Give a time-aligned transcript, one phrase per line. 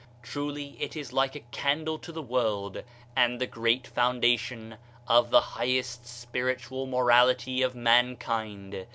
[0.23, 2.81] Truly it is like a candle to the world,
[3.15, 4.77] and the great foundation
[5.07, 8.87] of the highest spiritual morality of mankind!